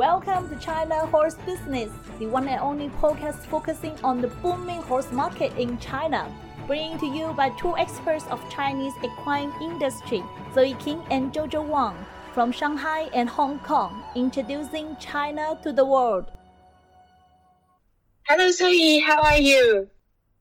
Welcome 0.00 0.48
to 0.48 0.56
China 0.56 1.04
Horse 1.08 1.34
Business, 1.44 1.90
the 2.18 2.24
one 2.24 2.48
and 2.48 2.58
only 2.62 2.88
podcast 2.88 3.44
focusing 3.52 3.94
on 4.02 4.22
the 4.22 4.28
booming 4.28 4.80
horse 4.80 5.12
market 5.12 5.54
in 5.58 5.76
China. 5.76 6.34
Bringing 6.66 6.98
to 7.00 7.06
you 7.06 7.34
by 7.34 7.50
two 7.50 7.76
experts 7.76 8.24
of 8.28 8.40
Chinese 8.48 8.94
equine 9.04 9.52
industry, 9.60 10.24
Zoe 10.54 10.72
King 10.80 11.02
and 11.10 11.34
Jojo 11.34 11.62
Wang 11.68 11.94
from 12.32 12.50
Shanghai 12.50 13.10
and 13.12 13.28
Hong 13.28 13.58
Kong, 13.58 14.02
introducing 14.16 14.96
China 14.96 15.60
to 15.62 15.70
the 15.70 15.84
world. 15.84 16.30
Hello 18.22 18.50
Zoe, 18.52 19.00
how 19.00 19.20
are 19.20 19.36
you? 19.36 19.90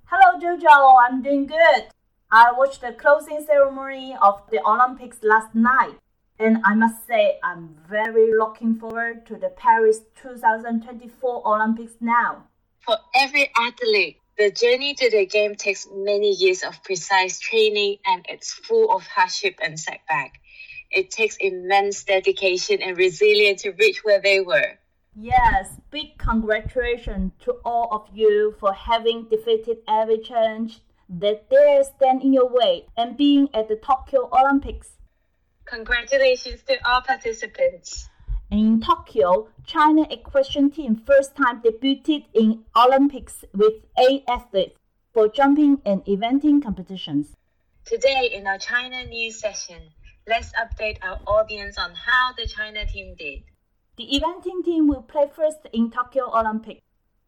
Hello 0.05 0.39
Jojo, 0.39 0.96
I'm 1.05 1.21
doing 1.21 1.48
good. 1.48 1.88
I 2.32 2.54
watched 2.54 2.80
the 2.80 2.94
closing 2.94 3.44
ceremony 3.46 4.16
of 4.21 4.41
the 4.52 4.66
Olympics 4.66 5.18
last 5.21 5.54
night. 5.54 6.00
And 6.40 6.60
I 6.64 6.74
must 6.74 7.06
say, 7.06 7.38
I'm 7.44 7.76
very 7.90 8.32
looking 8.38 8.76
forward 8.76 9.26
to 9.26 9.36
the 9.36 9.50
Paris 9.50 10.00
2024 10.21 11.46
Olympics 11.46 11.96
now. 12.00 12.46
For 12.79 12.96
every 13.14 13.52
athlete, 13.57 14.20
the 14.38 14.50
journey 14.50 14.93
to 14.93 15.12
the 15.12 15.25
game 15.25 15.56
takes 15.56 15.86
many 15.93 16.32
years 16.32 16.64
of 16.64 16.82
precise 16.82 17.39
training 17.39 17.98
and 18.06 18.25
it's 18.29 18.54
full 18.54 18.89
of 18.89 19.06
hardship 19.06 19.56
and 19.62 19.78
setback. 19.78 20.39
It 20.92 21.12
takes 21.12 21.36
immense 21.42 22.06
dedication 22.06 22.82
and 22.82 22.98
resilience 22.98 23.64
to 23.64 23.71
reach 23.71 24.06
where 24.06 24.21
they 24.21 24.40
were. 24.40 24.79
Yes, 25.15 25.76
big 25.92 26.18
congratulations 26.18 27.34
to 27.42 27.57
all 27.65 27.90
of 27.92 28.15
you 28.15 28.56
for 28.62 28.71
having 28.71 29.28
defeated 29.29 29.79
every 29.90 30.20
challenge 30.20 30.79
that 31.10 31.50
dare 31.50 31.84
stand 31.84 32.22
in 32.22 32.31
your 32.31 32.48
way 32.48 32.86
and 32.95 33.17
being 33.17 33.50
at 33.53 33.67
the 33.67 33.76
Tokyo 33.76 34.30
Olympics. 34.31 34.92
Congratulations 35.69 36.64
to 36.64 36.78
all 36.89 37.02
participants. 37.02 38.09
In 38.50 38.81
Tokyo, 38.81 39.50
China 39.67 40.08
equestrian 40.09 40.72
team 40.72 40.95
first 41.05 41.36
time 41.36 41.61
debuted 41.61 42.25
in 42.33 42.64
Olympics 42.75 43.45
with 43.53 43.73
eight 44.00 44.23
athletes 44.28 44.80
for 45.14 45.28
jumping 45.28 45.80
and 45.86 46.03
eventing 46.06 46.64
competitions. 46.64 47.36
Today 47.86 48.31
in 48.34 48.48
our 48.48 48.58
China 48.58 49.06
news 49.06 49.39
session, 49.39 49.92
let's 50.28 50.52
update 50.53 50.98
our 51.03 51.20
audience 51.28 51.78
on 51.78 51.92
how 51.94 52.33
the 52.36 52.48
China 52.48 52.88
team 52.88 53.14
did. 53.16 53.44
The 53.98 54.08
eventing 54.08 54.66
team 54.66 54.88
will 54.88 55.04
play 55.04 55.30
first 55.36 55.67
in 55.72 55.92
Tokyo 55.92 56.36
Olympics. 56.36 56.81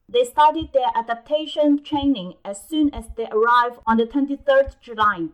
They 0.09 0.23
started 0.23 0.73
their 0.73 0.89
adaptation 0.95 1.83
training 1.83 2.33
as 2.43 2.59
soon 2.67 2.91
as 2.91 3.05
they 3.15 3.27
arrived 3.27 3.77
on 3.85 3.97
the 3.97 4.05
23rd 4.05 4.81
July 4.81 5.27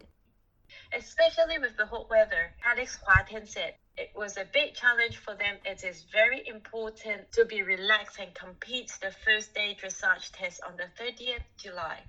especially 0.93 1.59
with 1.59 1.75
the 1.77 1.85
hot 1.85 2.09
weather. 2.09 2.53
Alex 2.65 2.99
Huatian 3.07 3.47
said 3.47 3.75
it 3.97 4.11
was 4.15 4.37
a 4.37 4.45
big 4.53 4.73
challenge 4.73 5.17
for 5.17 5.35
them. 5.35 5.57
It 5.65 5.83
is 5.83 6.05
very 6.11 6.47
important 6.47 7.31
to 7.33 7.45
be 7.45 7.61
relaxed 7.63 8.19
and 8.19 8.33
complete 8.35 8.91
the 9.01 9.11
first 9.25 9.53
day 9.53 9.75
dressage 9.81 10.31
test 10.33 10.61
on 10.67 10.77
the 10.77 10.89
30th 11.01 11.43
July. 11.57 12.03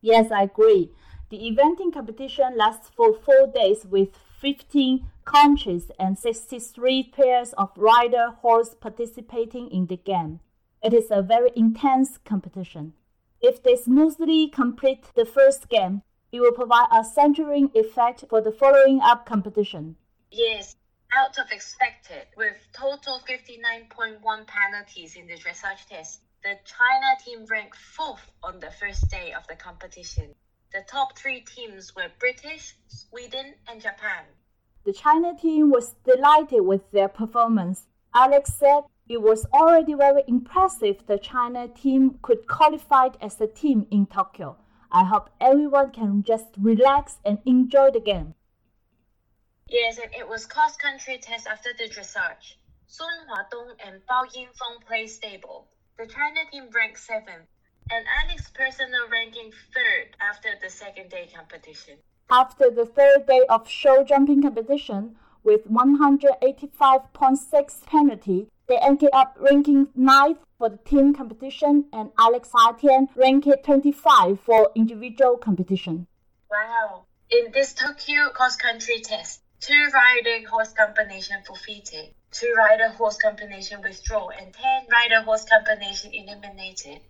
Yes, 0.00 0.32
I 0.32 0.42
agree. 0.42 0.90
The 1.30 1.38
eventing 1.38 1.92
competition 1.92 2.56
lasts 2.56 2.90
for 2.94 3.14
four 3.14 3.46
days 3.46 3.86
with 3.86 4.10
15 4.40 5.06
countries 5.24 5.90
and 5.98 6.18
63 6.18 7.04
pairs 7.04 7.52
of 7.54 7.70
rider 7.76 8.30
horse 8.42 8.74
participating 8.74 9.70
in 9.70 9.86
the 9.86 9.96
game. 9.96 10.40
It 10.82 10.92
is 10.92 11.10
a 11.10 11.22
very 11.22 11.50
intense 11.54 12.18
competition. 12.24 12.94
If 13.40 13.62
they 13.62 13.76
smoothly 13.76 14.48
complete 14.48 15.04
the 15.14 15.24
first 15.24 15.68
game, 15.68 16.02
it 16.32 16.40
will 16.40 16.52
provide 16.52 16.88
a 16.90 17.04
centering 17.04 17.70
effect 17.74 18.24
for 18.28 18.40
the 18.40 18.50
following 18.50 19.00
up 19.02 19.26
competition. 19.26 19.96
Yes, 20.30 20.74
out 21.14 21.38
of 21.38 21.52
expected, 21.52 22.26
with 22.38 22.56
total 22.72 23.20
59.1 23.28 24.46
penalties 24.46 25.14
in 25.14 25.26
the 25.26 25.34
dressage 25.34 25.86
test, 25.88 26.22
the 26.42 26.58
China 26.64 27.06
team 27.22 27.44
ranked 27.50 27.76
fourth 27.76 28.32
on 28.42 28.58
the 28.60 28.70
first 28.70 29.10
day 29.10 29.32
of 29.32 29.46
the 29.46 29.54
competition. 29.54 30.34
The 30.72 30.82
top 30.88 31.18
three 31.18 31.42
teams 31.42 31.94
were 31.94 32.10
British, 32.18 32.74
Sweden, 32.88 33.54
and 33.68 33.82
Japan. 33.82 34.24
The 34.84 34.94
China 34.94 35.36
team 35.36 35.70
was 35.70 35.94
delighted 36.04 36.62
with 36.62 36.90
their 36.92 37.08
performance. 37.08 37.86
Alex 38.14 38.54
said 38.54 38.84
it 39.06 39.20
was 39.20 39.44
already 39.52 39.92
very 39.92 40.22
impressive 40.26 41.06
the 41.06 41.18
China 41.18 41.68
team 41.68 42.18
could 42.22 42.48
qualify 42.48 43.08
as 43.20 43.38
a 43.40 43.46
team 43.46 43.86
in 43.90 44.06
Tokyo. 44.06 44.56
I 44.94 45.04
hope 45.04 45.30
everyone 45.40 45.90
can 45.90 46.22
just 46.22 46.48
relax 46.60 47.16
and 47.24 47.38
enjoy 47.46 47.92
the 47.92 48.00
game. 48.00 48.34
Yes, 49.66 49.98
and 49.98 50.14
it 50.14 50.28
was 50.28 50.44
cross 50.44 50.76
country 50.76 51.16
test 51.16 51.46
after 51.46 51.72
the 51.72 51.88
dressage. 51.88 52.56
Sun 52.86 53.08
Huadong 53.26 53.70
and 53.86 54.02
Bao 54.06 54.26
Yingfeng 54.34 54.84
played 54.86 55.08
stable. 55.08 55.66
The 55.96 56.06
China 56.06 56.40
team 56.50 56.68
ranked 56.74 56.98
seventh, 56.98 57.48
and 57.90 58.04
Alex 58.22 58.50
personal 58.50 59.08
ranking 59.10 59.50
third 59.72 60.14
after 60.20 60.50
the 60.62 60.68
second 60.68 61.08
day 61.08 61.30
competition. 61.34 61.96
After 62.30 62.68
the 62.70 62.84
third 62.84 63.24
day 63.26 63.46
of 63.48 63.66
show 63.66 64.04
jumping 64.04 64.42
competition, 64.42 65.16
with 65.42 65.66
185.6 65.70 67.86
penalty, 67.86 68.48
they 68.68 68.76
ended 68.76 69.08
up 69.14 69.38
ranking 69.40 69.88
ninth 69.94 70.40
for 70.62 70.70
the 70.70 70.76
team 70.76 71.12
competition 71.12 71.86
and 71.92 72.12
Alex 72.16 72.50
Huatian 72.54 73.08
ranked 73.16 73.48
25 73.64 74.38
for 74.46 74.70
individual 74.76 75.36
competition. 75.36 76.06
Wow. 76.48 77.06
In 77.32 77.50
this 77.50 77.74
Tokyo 77.74 78.28
cross-country 78.32 79.00
test, 79.00 79.40
two 79.58 79.88
rider 79.92 80.48
horse 80.48 80.72
combination 80.72 81.38
forfeited, 81.44 82.14
two 82.30 82.54
rider 82.56 82.90
horse 82.90 83.16
combination 83.16 83.82
withdraw, 83.82 84.28
and 84.28 84.54
10 84.54 84.86
rider 84.88 85.22
horse 85.24 85.44
combination 85.44 86.12
eliminated. 86.14 87.00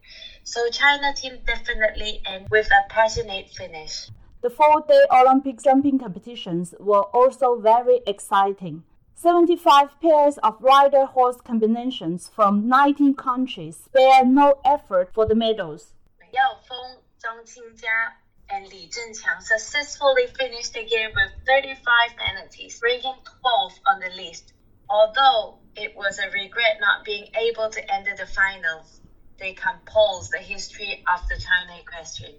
So 0.44 0.70
China 0.70 1.12
team 1.14 1.40
definitely 1.46 2.22
end 2.24 2.46
with 2.50 2.69
a 2.69 2.88
passionate 2.88 3.50
finish. 3.50 4.08
The 4.40 4.48
four-day 4.48 5.02
Olympic 5.10 5.62
jumping 5.62 5.98
competitions 5.98 6.74
were 6.80 7.04
also 7.12 7.60
very 7.60 8.00
exciting. 8.06 8.84
75 9.14 10.00
pairs 10.00 10.38
of 10.38 10.60
rider 10.60 11.06
horse 11.06 11.40
combinations 11.40 12.28
from 12.28 12.68
19 12.68 13.14
countries 13.14 13.76
spared 13.76 14.26
no 14.28 14.58
effort 14.64 15.12
for 15.14 15.26
the 15.26 15.34
medals. 15.34 15.92
Yao 16.32 16.58
Feng, 16.66 16.96
Zhang 17.22 17.44
Xingjia, 17.44 18.12
and 18.50 18.66
Li 18.66 18.90
Zhenqiang 18.90 19.40
successfully 19.40 20.26
finished 20.38 20.74
the 20.74 20.84
game 20.84 21.10
with 21.14 21.32
35 21.46 22.16
penalties, 22.16 22.80
ranking 22.82 23.14
12th 23.24 23.80
on 23.86 24.00
the 24.00 24.10
list. 24.22 24.52
Although 24.90 25.58
it 25.76 25.96
was 25.96 26.18
a 26.18 26.30
regret 26.30 26.78
not 26.80 27.04
being 27.04 27.26
able 27.34 27.70
to 27.70 27.94
enter 27.94 28.14
the 28.16 28.26
finals, 28.26 29.00
they 29.38 29.54
compose 29.54 30.28
the 30.30 30.38
history 30.38 31.04
of 31.14 31.26
the 31.28 31.36
China 31.36 31.80
equestrian. 31.80 32.34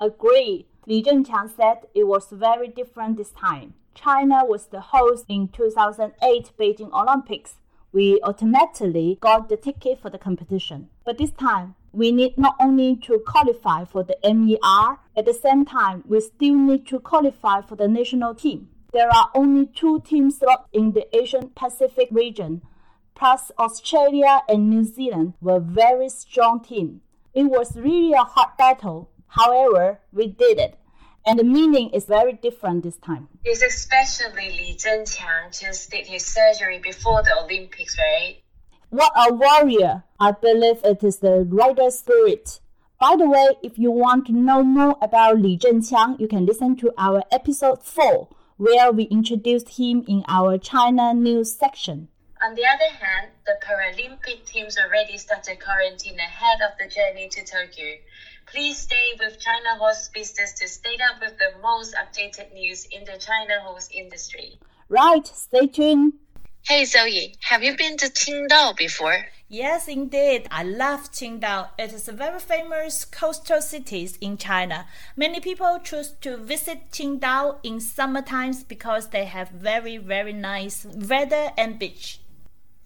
Agree. 0.00 0.66
Li 0.86 1.02
Zhenqiang 1.02 1.54
said 1.54 1.86
it 1.94 2.06
was 2.06 2.28
very 2.30 2.68
different 2.68 3.16
this 3.16 3.30
time. 3.30 3.74
China 3.94 4.44
was 4.44 4.66
the 4.66 4.80
host 4.80 5.24
in 5.28 5.48
2008 5.48 6.50
Beijing 6.58 6.92
Olympics. 6.92 7.54
We 7.92 8.20
automatically 8.22 9.18
got 9.20 9.48
the 9.48 9.56
ticket 9.56 10.00
for 10.02 10.10
the 10.10 10.18
competition. 10.18 10.88
But 11.04 11.16
this 11.16 11.30
time, 11.30 11.76
we 11.92 12.10
need 12.10 12.36
not 12.36 12.56
only 12.60 12.96
to 12.96 13.22
qualify 13.24 13.84
for 13.84 14.02
the 14.02 14.16
MER, 14.24 14.98
at 15.16 15.24
the 15.24 15.32
same 15.32 15.64
time, 15.64 16.02
we 16.06 16.20
still 16.20 16.56
need 16.56 16.86
to 16.88 16.98
qualify 16.98 17.62
for 17.62 17.76
the 17.76 17.86
national 17.86 18.34
team. 18.34 18.68
There 18.92 19.08
are 19.08 19.30
only 19.34 19.66
two 19.66 20.00
teams 20.00 20.38
slots 20.38 20.68
in 20.72 20.92
the 20.92 21.06
Asian 21.16 21.50
Pacific 21.50 22.08
region, 22.10 22.62
plus 23.14 23.52
Australia 23.58 24.42
and 24.48 24.68
New 24.68 24.84
Zealand 24.84 25.34
were 25.40 25.60
very 25.60 26.08
strong 26.08 26.62
teams. 26.62 27.00
It 27.32 27.44
was 27.44 27.76
really 27.76 28.12
a 28.12 28.24
hard 28.24 28.56
battle. 28.58 29.10
However, 29.28 30.00
we 30.12 30.28
did 30.28 30.58
it 30.58 30.78
and 31.26 31.38
the 31.38 31.44
meaning 31.44 31.90
is 31.90 32.04
very 32.04 32.32
different 32.32 32.82
this 32.82 32.96
time. 32.96 33.28
It's 33.44 33.62
especially 33.62 34.50
Li 34.50 34.76
Zhenqiang 34.76 35.58
just 35.58 35.90
did 35.90 36.06
his 36.06 36.24
surgery 36.24 36.78
before 36.78 37.22
the 37.22 37.38
Olympics, 37.42 37.96
right? 37.98 38.36
What 38.90 39.12
a 39.16 39.32
warrior! 39.32 40.04
I 40.20 40.32
believe 40.32 40.80
it 40.84 41.02
is 41.02 41.18
the 41.18 41.46
rider 41.48 41.90
spirit. 41.90 42.60
By 43.00 43.16
the 43.16 43.28
way, 43.28 43.48
if 43.62 43.78
you 43.78 43.90
want 43.90 44.26
to 44.26 44.32
know 44.32 44.62
more 44.62 44.96
about 45.02 45.40
Li 45.40 45.58
Zhenqiang, 45.58 46.20
you 46.20 46.28
can 46.28 46.46
listen 46.46 46.76
to 46.76 46.92
our 46.96 47.22
episode 47.32 47.82
4, 47.82 48.28
where 48.56 48.92
we 48.92 49.04
introduced 49.04 49.70
him 49.70 50.04
in 50.06 50.24
our 50.28 50.58
China 50.58 51.12
news 51.12 51.54
section. 51.54 52.08
On 52.44 52.54
the 52.54 52.66
other 52.66 52.94
hand, 53.02 53.30
the 53.46 53.56
Paralympic 53.64 54.44
teams 54.44 54.76
already 54.76 55.16
started 55.16 55.60
quarantine 55.60 56.18
ahead 56.18 56.60
of 56.60 56.76
the 56.78 56.88
journey 56.88 57.28
to 57.30 57.44
Tokyo. 57.44 57.96
Please 58.54 58.78
stay 58.78 59.14
with 59.18 59.40
China 59.40 59.76
Horse 59.80 60.08
Business 60.14 60.52
to 60.52 60.68
stay 60.68 60.96
up 61.10 61.20
with 61.20 61.36
the 61.38 61.60
most 61.60 61.92
updated 61.96 62.54
news 62.54 62.86
in 62.92 63.04
the 63.04 63.18
China 63.18 63.60
horse 63.64 63.88
industry. 63.92 64.60
Right, 64.88 65.26
stay 65.26 65.66
tuned. 65.66 66.12
Hey 66.62 66.84
Zoe, 66.84 67.34
have 67.40 67.64
you 67.64 67.76
been 67.76 67.96
to 67.96 68.06
Qingdao 68.06 68.76
before? 68.76 69.26
Yes, 69.48 69.88
indeed. 69.88 70.46
I 70.52 70.62
love 70.62 71.10
Qingdao. 71.10 71.70
It 71.80 71.92
is 71.92 72.06
a 72.06 72.12
very 72.12 72.38
famous 72.38 73.04
coastal 73.04 73.60
city 73.60 74.08
in 74.20 74.36
China. 74.36 74.86
Many 75.16 75.40
people 75.40 75.80
choose 75.82 76.12
to 76.20 76.36
visit 76.36 76.92
Qingdao 76.92 77.58
in 77.64 77.80
summer 77.80 78.22
times 78.22 78.62
because 78.62 79.08
they 79.08 79.24
have 79.24 79.48
very, 79.48 79.96
very 79.96 80.32
nice 80.32 80.84
weather 80.84 81.50
and 81.58 81.76
beach. 81.76 82.20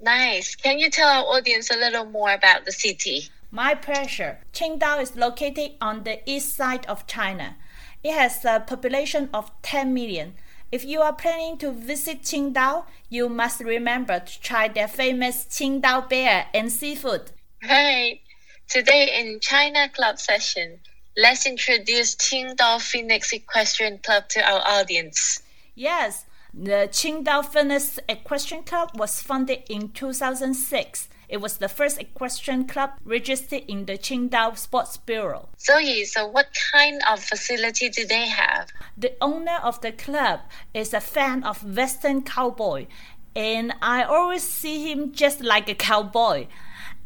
Nice. 0.01 0.55
Can 0.55 0.79
you 0.79 0.89
tell 0.89 1.09
our 1.09 1.37
audience 1.37 1.71
a 1.71 1.77
little 1.77 2.07
more 2.07 2.33
about 2.33 2.65
the 2.65 2.73
city? 2.73 3.29
My 3.51 3.75
pleasure. 3.75 4.41
Qingdao 4.53 5.01
is 5.01 5.17
located 5.17 5.73
on 5.81 6.05
the 6.05 6.21
east 6.31 6.55
side 6.55 6.85
of 6.87 7.07
China. 7.07 7.57
It 8.05 8.13
has 8.13 8.45
a 8.45 8.61
population 8.61 9.31
of 9.33 9.51
10 9.63 9.95
million. 9.95 10.35
If 10.71 10.85
you 10.85 11.01
are 11.01 11.15
planning 11.15 11.57
to 11.59 11.73
visit 11.73 12.23
Qingdao, 12.23 12.85
you 13.09 13.31
must 13.31 13.61
remember 13.61 14.21
to 14.21 14.41
try 14.41 14.69
their 14.69 14.87
famous 14.87 15.47
Qingdao 15.47 16.11
beer 16.11 16.45
and 16.53 16.71
seafood. 16.71 17.31
Right. 17.67 18.21
Today 18.69 19.19
in 19.19 19.41
China 19.41 19.89
Club 19.89 20.19
session, 20.19 20.81
let's 21.17 21.47
introduce 21.47 22.15
Qingdao 22.17 22.83
Phoenix 22.83 23.33
Equestrian 23.33 23.99
Club 23.99 24.29
to 24.29 24.41
our 24.47 24.61
audience. 24.61 25.43
Yes, 25.75 26.27
the 26.53 26.89
Qingdao 26.93 27.47
Phoenix 27.47 27.99
Equestrian 28.11 28.65
Club 28.65 28.91
was 28.95 29.23
founded 29.23 29.63
in 29.71 29.89
2006 29.89 31.09
it 31.29 31.39
was 31.39 31.59
the 31.59 31.69
first 31.69 32.01
equestrian 32.01 32.67
club 32.67 32.91
registered 33.05 33.65
in 33.69 33.85
the 33.85 33.99
Qingdao 33.99 34.57
Sports 34.57 34.97
Bureau. 34.97 35.49
So, 35.57 35.79
so 36.05 36.27
what 36.27 36.49
kind 36.73 37.01
of 37.11 37.23
facility 37.23 37.89
do 37.91 38.07
they 38.07 38.27
have? 38.27 38.69
The 38.97 39.13
owner 39.21 39.59
of 39.63 39.81
the 39.81 39.93
club 39.93 40.41
is 40.73 40.95
a 40.95 41.01
fan 41.01 41.45
of 41.45 41.77
Western 41.77 42.23
cowboy, 42.23 42.87
and 43.37 43.75
I 43.83 44.05
always 44.05 44.43
see 44.43 44.91
him 44.91 45.13
just 45.13 45.41
like 45.43 45.69
a 45.69 45.75
cowboy. 45.75 46.47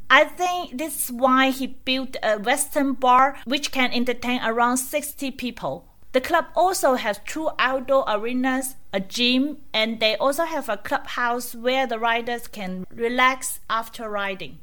I 0.09 0.25
think 0.25 0.79
this 0.79 1.05
is 1.05 1.13
why 1.13 1.51
he 1.51 1.67
built 1.67 2.17
a 2.23 2.39
Western 2.39 2.93
bar 2.93 3.39
which 3.45 3.73
can 3.73 3.93
entertain 3.93 4.41
around 4.45 4.77
60 4.77 5.31
people. 5.33 5.89
The 6.13 6.21
club 6.21 6.47
also 6.55 6.95
has 6.95 7.21
two 7.27 7.49
outdoor 7.59 8.05
arenas, 8.07 8.77
a 8.93 9.01
gym, 9.01 9.59
and 9.73 10.01
they 10.01 10.17
also 10.17 10.45
have 10.45 10.69
a 10.69 10.77
clubhouse 10.77 11.55
where 11.55 11.87
the 11.87 11.99
riders 11.99 12.47
can 12.47 12.87
relax 12.95 13.61
after 13.71 14.09
riding. 14.09 14.59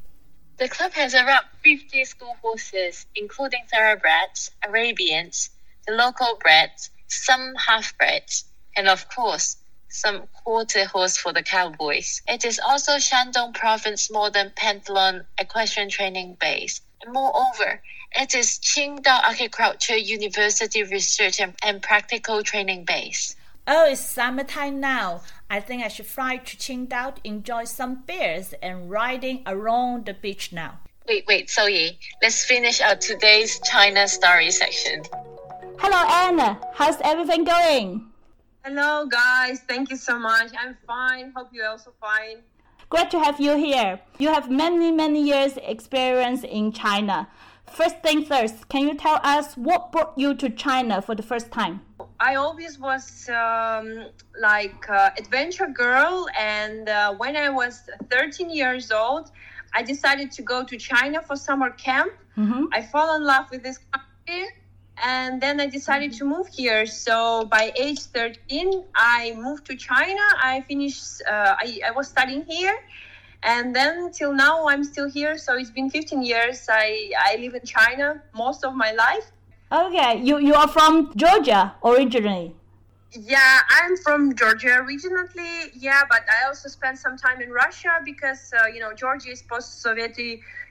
The 0.57 0.67
club 0.67 0.91
has 0.93 1.15
around 1.15 1.45
50 1.63 2.05
school 2.05 2.35
horses, 2.41 3.05
including 3.15 3.61
thoroughbreds, 3.71 4.51
Arabians, 4.67 5.49
the 5.87 5.93
local 5.93 6.37
breds, 6.41 6.91
some 7.07 7.55
half-breds, 7.55 8.43
and 8.75 8.87
of 8.87 9.09
course, 9.09 9.57
some 9.87 10.27
quarter 10.27 10.85
horse 10.85 11.17
for 11.17 11.33
the 11.33 11.41
cowboys. 11.41 12.21
It 12.27 12.45
is 12.45 12.59
also 12.59 12.97
Shandong 12.97 13.55
Province 13.55 14.11
Modern 14.11 14.51
Pentathlon 14.51 15.25
Equestrian 15.39 15.89
Training 15.89 16.37
Base. 16.39 16.81
Moreover, 17.07 17.81
it 18.11 18.35
is 18.35 18.59
Qingdao 18.59 19.23
Agriculture 19.23 19.97
University 19.97 20.83
Research 20.83 21.39
and, 21.39 21.55
and 21.63 21.81
Practical 21.81 22.43
Training 22.43 22.85
Base. 22.85 23.35
Oh, 23.71 23.86
it's 23.86 24.01
summertime 24.01 24.80
now. 24.80 25.21
I 25.48 25.60
think 25.60 25.83
I 25.83 25.89
should 25.89 26.07
fly 26.07 26.38
to 26.38 26.57
Qingdao 26.57 27.18
to 27.18 27.21
enjoy 27.24 27.66
some 27.66 28.01
beers 28.07 28.56
and 28.63 28.89
riding 28.89 29.44
around 29.45 30.07
the 30.07 30.16
beach 30.16 30.51
now. 30.51 30.80
Wait, 31.07 31.24
wait, 31.27 31.56
Yi, 31.56 32.00
let's 32.24 32.44
finish 32.44 32.81
our 32.81 32.95
today's 32.95 33.60
China 33.60 34.07
story 34.07 34.50
section. 34.50 35.04
Hello, 35.77 36.04
Anna. 36.10 36.60
How's 36.74 37.00
everything 37.01 37.44
going? 37.44 38.07
Hello, 38.66 39.06
guys. 39.06 39.60
Thank 39.68 39.92
you 39.92 39.98
so 39.98 40.18
much. 40.18 40.51
I'm 40.57 40.75
fine. 40.88 41.31
Hope 41.36 41.50
you're 41.51 41.68
also 41.68 41.94
fine. 42.01 42.38
Great 42.89 43.12
to 43.12 43.19
have 43.19 43.39
you 43.39 43.56
here. 43.56 44.00
You 44.18 44.33
have 44.33 44.50
many, 44.50 44.92
many 44.92 45.21
years 45.21 45.60
experience 45.62 46.44
in 46.44 46.71
China. 46.71 47.27
First 47.71 48.01
thing 48.01 48.25
first, 48.25 48.68
can 48.69 48.88
you 48.88 48.95
tell 48.95 49.19
us 49.24 49.56
what 49.56 49.92
brought 49.92 50.13
you 50.18 50.33
to 50.36 50.50
China 50.50 51.01
for 51.01 51.16
the 51.16 51.24
first 51.24 51.51
time? 51.51 51.81
I 52.19 52.36
always 52.36 52.77
was 52.77 53.30
um, 53.30 54.06
like 54.39 54.89
uh, 54.89 55.12
adventure 55.18 55.68
girl, 55.68 56.27
and 56.38 56.89
uh, 56.89 57.13
when 57.16 57.38
I 57.38 57.50
was 57.50 57.81
13 58.10 58.50
years 58.50 58.92
old, 58.92 59.31
I 59.74 59.83
decided 59.83 60.31
to 60.33 60.42
go 60.42 60.63
to 60.63 60.77
China 60.77 61.21
for 61.21 61.36
summer 61.36 61.69
camp. 61.69 62.12
Mm-hmm. 62.38 62.66
I 62.74 62.81
fell 62.81 63.16
in 63.16 63.24
love 63.24 63.45
with 63.51 63.63
this 63.63 63.80
country, 63.92 64.48
and 65.04 65.42
then 65.42 65.62
I 65.62 65.68
decided 65.68 66.12
to 66.13 66.25
move 66.25 66.48
here. 66.48 66.86
So 66.86 67.45
by 67.45 67.71
age 67.75 68.01
13, 68.01 68.83
I 68.95 69.33
moved 69.38 69.66
to 69.68 69.75
China. 69.75 70.21
I 70.42 70.62
finished. 70.68 71.21
Uh, 71.25 71.56
I, 71.57 71.80
I 71.88 71.92
was 71.92 72.07
studying 72.10 72.44
here 72.44 72.77
and 73.44 73.75
then 73.75 74.12
till 74.12 74.33
now 74.33 74.68
i'm 74.68 74.83
still 74.83 75.09
here. 75.09 75.38
So 75.38 75.56
it's 75.57 75.71
been 75.71 75.89
15 75.89 76.24
years 76.24 76.68
i 76.69 77.12
i 77.19 77.38
live 77.38 77.56
in 77.56 77.65
china 77.65 78.21
most 78.36 78.63
of 78.63 78.75
my 78.75 78.91
life. 78.91 79.31
Okay 79.71 80.21
you 80.24 80.39
you 80.39 80.53
are 80.53 80.68
from 80.68 81.12
georgia 81.15 81.74
originally 81.83 82.56
yeah 83.11 83.61
i'm 83.69 83.97
from 83.97 84.35
georgia 84.35 84.77
originally 84.81 85.71
yeah 85.73 86.01
but 86.09 86.21
i 86.29 86.45
also 86.47 86.69
spent 86.69 86.97
some 86.97 87.17
time 87.17 87.41
in 87.41 87.50
russia 87.50 88.00
because 88.06 88.53
uh, 88.53 88.67
you 88.67 88.79
know 88.79 88.94
georgia 88.94 89.29
is 89.29 89.41
post-soviet 89.41 90.15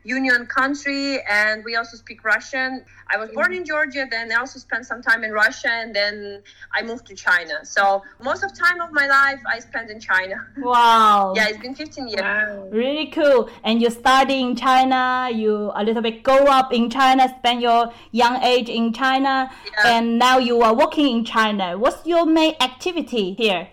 Union 0.09 0.47
country, 0.47 1.21
and 1.23 1.65
we 1.65 1.77
also 1.77 1.97
speak 1.97 2.25
Russian. 2.25 2.85
I 3.11 3.17
was 3.19 3.31
born 3.31 3.53
in 3.53 3.65
Georgia, 3.65 4.07
then 4.11 4.33
I 4.33 4.37
also 4.37 4.59
spent 4.59 4.87
some 4.87 5.03
time 5.03 5.25
in 5.25 5.33
Russia, 5.33 5.71
and 5.71 5.95
then 5.95 6.43
I 6.73 6.83
moved 6.83 7.07
to 7.07 7.15
China. 7.15 7.65
So 7.65 8.03
most 8.23 8.43
of 8.43 8.57
time 8.57 8.81
of 8.81 8.91
my 8.93 9.07
life 9.07 9.41
I 9.47 9.59
spent 9.59 9.91
in 9.91 10.01
China. 10.01 10.37
Wow. 10.69 11.33
yeah, 11.35 11.49
it's 11.49 11.59
been 11.59 11.75
15 11.75 12.09
years. 12.09 12.21
Wow. 12.21 12.69
Really 12.71 13.07
cool. 13.07 13.49
And 13.65 13.81
you 13.81 13.91
study 13.91 14.41
in 14.41 14.55
China. 14.55 15.31
You 15.33 15.73
a 15.75 15.83
little 15.83 16.03
bit 16.03 16.23
grow 16.23 16.45
up 16.45 16.73
in 16.73 16.91
China, 16.91 17.35
spend 17.39 17.63
your 17.63 17.93
young 18.13 18.43
age 18.43 18.69
in 18.69 18.93
China, 18.93 19.51
yeah. 19.73 19.97
and 19.97 20.19
now 20.19 20.37
you 20.39 20.61
are 20.61 20.75
working 20.75 21.09
in 21.17 21.25
China. 21.25 21.79
What's 21.79 22.05
your 22.07 22.27
main 22.29 22.55
activity 22.61 23.35
here? 23.35 23.69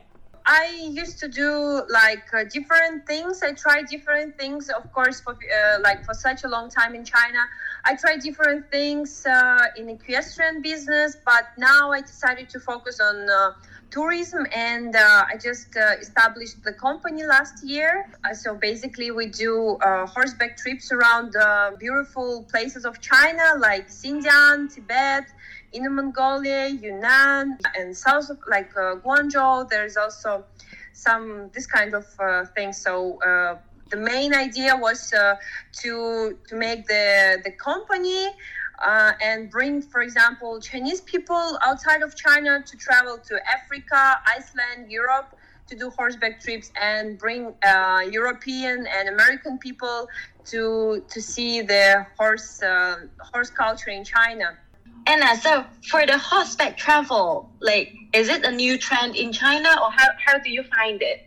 I 0.45 0.89
used 0.91 1.17
to 1.19 1.27
do 1.27 1.81
like 1.89 2.31
uh, 2.31 2.43
different 2.43 3.07
things. 3.07 3.41
I 3.41 3.53
tried 3.53 3.87
different 3.87 4.37
things, 4.37 4.69
of 4.69 4.91
course, 4.93 5.19
for 5.19 5.33
uh, 5.33 5.79
like 5.81 6.05
for 6.05 6.13
such 6.13 6.43
a 6.43 6.47
long 6.47 6.69
time 6.69 6.93
in 6.93 7.03
China. 7.03 7.39
I 7.83 7.95
tried 7.95 8.19
different 8.21 8.69
things 8.69 9.25
uh, 9.25 9.65
in 9.75 9.89
equestrian 9.89 10.61
business, 10.61 11.17
but 11.25 11.45
now 11.57 11.91
I 11.91 12.01
decided 12.01 12.49
to 12.49 12.59
focus 12.59 12.99
on 12.99 13.27
uh, 13.27 13.53
tourism, 13.89 14.45
and 14.53 14.95
uh, 14.95 15.25
I 15.27 15.37
just 15.37 15.75
uh, 15.77 15.95
established 15.99 16.63
the 16.63 16.73
company 16.73 17.25
last 17.25 17.63
year. 17.63 18.07
so 18.33 18.53
basically, 18.53 19.09
we 19.09 19.25
do 19.27 19.77
horseback 19.81 20.57
trips 20.57 20.91
around 20.91 21.35
beautiful 21.79 22.45
places 22.51 22.85
of 22.85 23.01
China, 23.01 23.53
like 23.57 23.87
Xinjiang, 23.87 24.71
Tibet. 24.71 25.25
Inner 25.75 25.89
Mongolia, 25.89 26.68
Yunnan, 26.68 27.57
and 27.77 27.95
south 27.95 28.30
of 28.30 28.39
like 28.48 28.72
uh, 28.77 28.95
Guangzhou. 29.04 29.69
There's 29.69 29.98
also 29.98 30.45
some 30.94 31.50
this 31.54 31.68
kind 31.68 31.94
of 31.94 32.06
uh, 32.19 32.45
things. 32.56 32.81
So 32.81 33.19
uh, 33.22 33.57
the 33.92 33.98
main 33.98 34.33
idea 34.33 34.75
was 34.75 35.13
uh, 35.13 35.36
to 35.81 36.38
to 36.48 36.56
make 36.56 36.88
the 36.88 37.41
the 37.44 37.51
company. 37.51 38.27
Uh, 38.86 39.13
and 39.22 39.50
bring, 39.50 39.82
for 39.82 40.01
example, 40.01 40.60
Chinese 40.60 41.00
people 41.00 41.58
outside 41.65 42.01
of 42.01 42.13
China 42.13 42.62
to 42.62 42.75
travel 42.75 43.17
to 43.17 43.39
Africa, 43.48 44.20
Iceland, 44.27 44.91
Europe 44.91 45.34
to 45.67 45.77
do 45.77 45.89
horseback 45.91 46.41
trips, 46.41 46.74
and 46.79 47.17
bring 47.17 47.53
uh, 47.65 48.01
European 48.12 48.86
and 48.86 49.08
American 49.08 49.58
people 49.60 50.10
to 50.51 51.01
to 51.08 51.22
see 51.22 51.62
the 51.62 52.05
horse 52.20 52.62
horse 53.32 53.50
culture 53.50 53.91
in 53.91 54.03
China. 54.03 54.58
Anna, 55.07 55.35
so 55.38 55.63
for 55.89 56.05
the 56.05 56.17
hot 56.17 56.45
horseback 56.45 56.77
travel, 56.77 57.50
like, 57.59 57.93
is 58.13 58.27
it 58.27 58.43
a 58.43 58.51
new 58.51 58.77
trend 58.77 59.15
in 59.15 59.31
China 59.31 59.69
or 59.81 59.91
how, 59.91 60.07
how 60.25 60.39
do 60.39 60.50
you 60.50 60.63
find 60.63 61.01
it? 61.01 61.21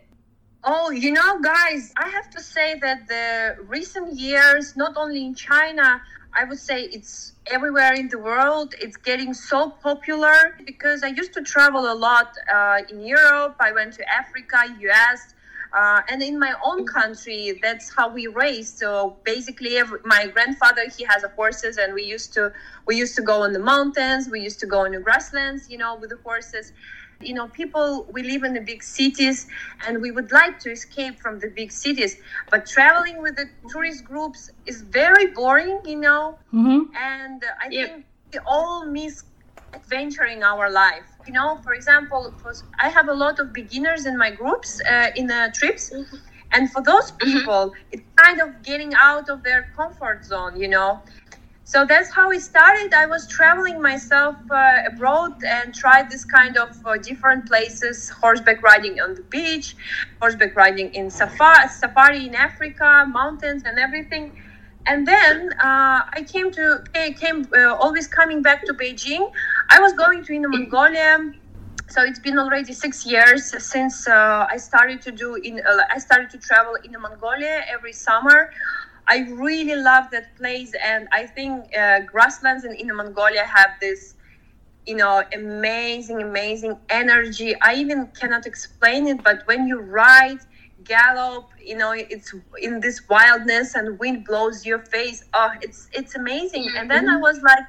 Oh, 0.65 0.89
you 0.91 1.11
know, 1.11 1.39
guys, 1.39 1.93
I 1.95 2.09
have 2.09 2.29
to 2.31 2.41
say 2.41 2.77
that 2.79 3.07
the 3.07 3.55
recent 3.63 4.13
years, 4.19 4.75
not 4.75 4.97
only 4.97 5.23
in 5.23 5.33
China, 5.33 6.01
I 6.33 6.43
would 6.43 6.59
say 6.59 6.83
it's 6.83 7.33
everywhere 7.47 7.93
in 7.93 8.09
the 8.09 8.19
world. 8.19 8.75
It's 8.79 8.97
getting 8.97 9.33
so 9.33 9.69
popular 9.69 10.57
because 10.65 11.01
I 11.01 11.07
used 11.07 11.33
to 11.33 11.41
travel 11.41 11.91
a 11.91 11.95
lot 11.95 12.35
uh, 12.53 12.79
in 12.89 13.01
Europe. 13.01 13.55
I 13.61 13.71
went 13.71 13.93
to 13.93 14.13
Africa, 14.13 14.57
US, 14.79 15.33
uh, 15.73 16.01
and 16.09 16.21
in 16.21 16.39
my 16.39 16.53
own 16.63 16.85
country, 16.85 17.59
that's 17.61 17.93
how 17.93 18.09
we 18.09 18.27
raised. 18.27 18.77
So 18.79 19.17
basically, 19.23 19.77
every, 19.77 19.99
my 20.03 20.27
grandfather 20.27 20.81
he 20.97 21.03
has 21.05 21.23
horses, 21.35 21.77
and 21.77 21.93
we 21.93 22.03
used 22.03 22.33
to 22.33 22.51
we 22.87 22.95
used 22.95 23.15
to 23.15 23.21
go 23.21 23.43
in 23.43 23.53
the 23.53 23.59
mountains. 23.59 24.29
We 24.29 24.41
used 24.41 24.59
to 24.61 24.65
go 24.65 24.85
in 24.85 24.93
the 24.93 24.99
grasslands, 24.99 25.69
you 25.69 25.77
know, 25.77 25.95
with 25.95 26.09
the 26.09 26.17
horses. 26.23 26.73
You 27.21 27.33
know, 27.33 27.47
people 27.49 28.07
we 28.11 28.23
live 28.23 28.43
in 28.43 28.53
the 28.53 28.61
big 28.61 28.81
cities, 28.81 29.47
and 29.85 30.01
we 30.01 30.09
would 30.11 30.31
like 30.31 30.59
to 30.61 30.71
escape 30.71 31.19
from 31.19 31.39
the 31.39 31.49
big 31.49 31.71
cities. 31.71 32.17
But 32.49 32.65
traveling 32.65 33.21
with 33.21 33.35
the 33.35 33.49
tourist 33.69 34.05
groups 34.05 34.51
is 34.65 34.81
very 34.81 35.27
boring, 35.27 35.81
you 35.85 35.97
know. 35.97 36.39
Mm-hmm. 36.53 36.95
And 36.95 37.43
I 37.61 37.67
yep. 37.69 37.89
think 37.89 38.05
we 38.33 38.39
all 38.47 38.85
miss 38.85 39.23
adventure 39.73 40.25
in 40.25 40.41
our 40.41 40.71
life 40.71 41.18
you 41.29 41.35
know 41.39 41.59
for 41.65 41.73
example 41.79 42.33
i 42.85 42.89
have 42.97 43.07
a 43.15 43.17
lot 43.23 43.39
of 43.39 43.53
beginners 43.61 44.01
in 44.09 44.17
my 44.17 44.31
groups 44.41 44.69
uh, 44.93 45.11
in 45.19 45.27
the 45.33 45.41
trips 45.59 45.85
mm-hmm. 45.91 46.15
and 46.53 46.71
for 46.73 46.81
those 46.81 47.07
mm-hmm. 47.11 47.31
people 47.31 47.63
mm-hmm. 47.65 47.93
it's 47.93 48.07
kind 48.23 48.41
of 48.45 48.49
getting 48.69 48.91
out 49.09 49.29
of 49.33 49.37
their 49.47 49.61
comfort 49.77 50.25
zone 50.25 50.53
you 50.63 50.69
know 50.75 50.89
so 51.73 51.85
that's 51.85 52.09
how 52.09 52.31
it 52.31 52.41
started. 52.41 52.95
I 52.95 53.05
was 53.05 53.27
traveling 53.27 53.79
myself 53.79 54.35
uh, 54.49 54.91
abroad 54.91 55.43
and 55.43 55.71
tried 55.71 56.09
this 56.09 56.25
kind 56.25 56.57
of 56.57 56.71
uh, 56.83 56.97
different 56.97 57.45
places: 57.45 58.09
horseback 58.09 58.63
riding 58.63 58.99
on 58.99 59.13
the 59.13 59.21
beach, 59.21 59.75
horseback 60.19 60.55
riding 60.55 60.91
in 60.95 61.11
safari, 61.11 61.67
safari 61.69 62.25
in 62.25 62.33
Africa, 62.33 63.05
mountains, 63.07 63.61
and 63.67 63.77
everything. 63.77 64.25
And 64.87 65.07
then 65.07 65.53
uh, 65.61 65.99
I 66.17 66.25
came 66.27 66.51
to 66.53 66.83
came 67.19 67.47
uh, 67.55 67.75
always 67.75 68.07
coming 68.07 68.41
back 68.41 68.65
to 68.65 68.73
Beijing. 68.73 69.31
I 69.69 69.79
was 69.79 69.93
going 69.93 70.23
to 70.25 70.33
Inner 70.33 70.49
Mongolia. 70.49 71.31
So 71.87 72.03
it's 72.03 72.19
been 72.19 72.37
already 72.37 72.73
six 72.73 73.05
years 73.05 73.53
since 73.63 74.07
uh, 74.07 74.45
I 74.49 74.57
started 74.57 75.01
to 75.03 75.11
do 75.11 75.35
in. 75.35 75.59
Uh, 75.59 75.83
I 75.89 75.97
started 75.97 76.29
to 76.31 76.37
travel 76.37 76.75
in 76.83 76.91
Mongolia 76.99 77.63
every 77.67 77.93
summer. 77.93 78.51
I 79.07 79.27
really 79.31 79.75
love 79.75 80.11
that 80.11 80.35
place, 80.35 80.71
and 80.83 81.07
I 81.11 81.25
think 81.25 81.75
uh, 81.75 82.01
grasslands 82.01 82.63
in 82.63 82.75
Inner 82.75 82.93
Mongolia 82.93 83.43
have 83.43 83.71
this, 83.81 84.13
you 84.85 84.95
know, 84.95 85.23
amazing, 85.33 86.21
amazing 86.21 86.77
energy. 86.91 87.55
I 87.61 87.73
even 87.73 88.05
cannot 88.19 88.45
explain 88.45 89.07
it, 89.07 89.23
but 89.23 89.41
when 89.47 89.67
you 89.67 89.79
ride, 89.79 90.41
gallop, 90.83 91.49
you 91.59 91.75
know, 91.75 91.91
it's 91.91 92.35
in 92.61 92.79
this 92.81 93.09
wildness, 93.09 93.73
and 93.73 93.97
wind 93.97 94.25
blows 94.25 94.63
your 94.63 94.79
face. 94.79 95.23
Oh, 95.33 95.51
it's 95.61 95.89
it's 95.91 96.13
amazing. 96.15 96.67
And 96.77 96.89
then 96.89 97.09
I 97.09 97.13
mm-hmm. 97.13 97.21
was 97.21 97.41
like, 97.41 97.65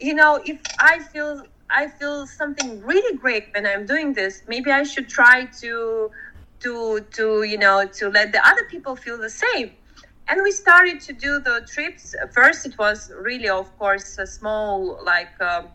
you 0.00 0.14
know, 0.14 0.40
if 0.44 0.60
I 0.78 0.98
feel 1.00 1.42
I 1.70 1.88
feel 1.88 2.26
something 2.26 2.80
really 2.82 3.16
great 3.16 3.48
when 3.54 3.66
I'm 3.66 3.86
doing 3.86 4.12
this, 4.12 4.42
maybe 4.46 4.70
I 4.70 4.84
should 4.84 5.08
try 5.08 5.46
to 5.60 6.10
to 6.60 7.00
to 7.12 7.42
you 7.42 7.58
know 7.58 7.86
to 7.86 8.08
let 8.08 8.32
the 8.32 8.46
other 8.46 8.64
people 8.64 8.96
feel 8.96 9.18
the 9.18 9.30
same. 9.30 9.72
And 10.28 10.42
we 10.42 10.50
started 10.50 11.00
to 11.02 11.12
do 11.12 11.38
the 11.38 11.66
trips. 11.68 12.14
First 12.32 12.66
it 12.66 12.76
was 12.78 13.12
really 13.18 13.48
of 13.48 13.76
course 13.78 14.18
a 14.18 14.26
small 14.26 14.98
like 15.04 15.40
um, 15.40 15.68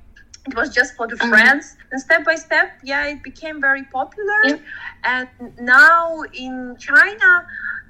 it 0.47 0.55
was 0.55 0.73
just 0.73 0.95
for 0.95 1.07
the 1.07 1.15
mm-hmm. 1.15 1.29
friends. 1.29 1.77
And 1.91 2.01
step 2.01 2.25
by 2.25 2.35
step 2.35 2.79
yeah 2.83 3.07
it 3.07 3.23
became 3.23 3.59
very 3.61 3.83
popular. 3.83 4.39
Yeah. 4.45 4.57
and 5.03 5.29
now 5.59 6.23
in 6.33 6.75
china 6.79 7.45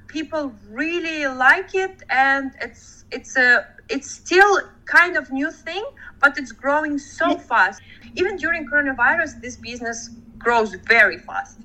people 0.08 0.52
really 0.70 1.26
like 1.26 1.74
it. 1.74 2.02
And 2.10 2.52
it's 2.60 3.04
it's 3.10 3.36
a 3.36 3.66
it's 3.92 4.10
still 4.10 4.52
kind 4.86 5.16
of 5.16 5.30
new 5.30 5.50
thing 5.50 5.84
but 6.20 6.38
it's 6.38 6.52
growing 6.52 6.98
so 6.98 7.36
fast. 7.36 7.82
Even 8.14 8.36
during 8.36 8.66
coronavirus 8.68 9.40
this 9.40 9.56
business 9.56 10.10
grows 10.38 10.74
very 10.94 11.18
fast. 11.18 11.58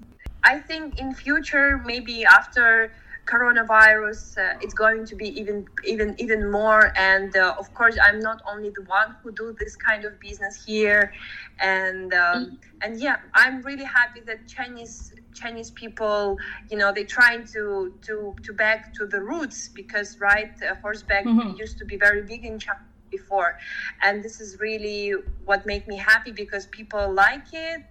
I 0.43 0.59
think 0.59 0.99
in 0.99 1.13
future 1.13 1.81
maybe 1.85 2.25
after 2.25 2.91
coronavirus 3.27 4.37
uh, 4.37 4.63
it's 4.63 4.73
going 4.73 5.05
to 5.05 5.15
be 5.15 5.27
even 5.39 5.67
even 5.85 6.15
even 6.17 6.49
more. 6.49 6.93
And 6.97 7.35
uh, 7.35 7.55
of 7.59 7.73
course 7.73 7.97
i'm 8.05 8.19
not 8.19 8.41
only 8.51 8.69
the 8.69 8.83
one 8.83 9.15
who 9.21 9.31
do 9.31 9.55
this 9.59 9.75
kind 9.75 10.05
of 10.05 10.19
business 10.19 10.65
here. 10.65 11.13
And 11.59 12.13
um, 12.13 12.59
and 12.81 12.99
yeah 12.99 13.17
i'm 13.33 13.61
really 13.61 13.83
happy 13.83 14.21
that 14.21 14.47
chinese 14.47 15.13
chinese 15.33 15.71
people 15.71 16.37
you 16.69 16.77
know 16.77 16.91
they're 16.93 17.05
trying 17.05 17.45
to 17.45 17.93
to 18.01 18.35
to 18.43 18.53
back 18.53 18.93
to 18.93 19.05
the 19.05 19.21
roots 19.21 19.69
because 19.69 20.19
right 20.19 20.51
uh, 20.63 20.75
horseback 20.81 21.25
mm-hmm. 21.25 21.55
used 21.57 21.77
to 21.77 21.85
be 21.85 21.97
very 21.97 22.21
big 22.21 22.45
in 22.45 22.59
china 22.59 22.79
before. 23.09 23.57
And 24.03 24.23
this 24.23 24.39
is 24.39 24.59
really 24.59 25.13
what 25.45 25.65
made 25.65 25.87
me 25.87 25.97
happy 25.97 26.31
because 26.31 26.65
people 26.67 27.13
like 27.13 27.47
it 27.53 27.81